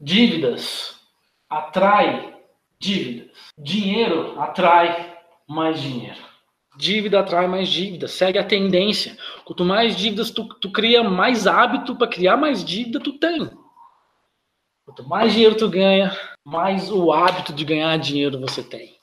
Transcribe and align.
Dívidas 0.00 0.96
atrai 1.50 2.36
dívidas. 2.78 3.30
Dinheiro 3.58 4.40
atrai 4.40 5.16
mais 5.48 5.80
dinheiro. 5.80 6.28
Dívida 6.76 7.18
atrai 7.18 7.48
mais 7.48 7.68
dívida, 7.68 8.06
segue 8.06 8.38
a 8.38 8.44
tendência. 8.44 9.16
Quanto 9.44 9.64
mais 9.64 9.96
dívidas 9.96 10.30
tu, 10.30 10.44
tu 10.60 10.70
cria, 10.70 11.02
mais 11.02 11.46
hábito 11.48 11.96
para 11.96 12.06
criar 12.06 12.36
mais 12.36 12.64
dívida 12.64 13.00
tu 13.00 13.18
tem. 13.18 13.50
Quanto 14.84 15.08
mais 15.08 15.32
dinheiro 15.32 15.56
tu 15.56 15.68
ganha, 15.68 16.16
mais 16.44 16.90
o 16.92 17.10
hábito 17.10 17.52
de 17.52 17.64
ganhar 17.64 17.98
dinheiro 17.98 18.38
você 18.38 18.62
tem. 18.62 18.97